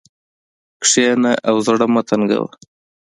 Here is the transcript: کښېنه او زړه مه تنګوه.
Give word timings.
کښېنه 0.83 1.33
او 1.49 1.55
زړه 1.65 1.85
مه 1.93 2.01
تنګوه. 2.07 2.49